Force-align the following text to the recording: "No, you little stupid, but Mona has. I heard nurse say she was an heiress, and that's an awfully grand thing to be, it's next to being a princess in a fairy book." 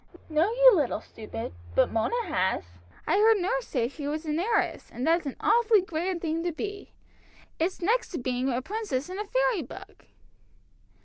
"No, 0.29 0.49
you 0.51 0.71
little 0.75 0.99
stupid, 1.01 1.53
but 1.75 1.91
Mona 1.91 2.23
has. 2.25 2.63
I 3.05 3.17
heard 3.19 3.37
nurse 3.37 3.67
say 3.67 3.87
she 3.87 4.07
was 4.07 4.25
an 4.25 4.39
heiress, 4.39 4.89
and 4.91 5.05
that's 5.05 5.27
an 5.27 5.35
awfully 5.39 5.81
grand 5.83 6.21
thing 6.21 6.43
to 6.43 6.51
be, 6.51 6.93
it's 7.59 7.83
next 7.83 8.09
to 8.13 8.17
being 8.17 8.49
a 8.49 8.63
princess 8.63 9.09
in 9.11 9.19
a 9.19 9.25
fairy 9.25 9.61
book." 9.61 10.07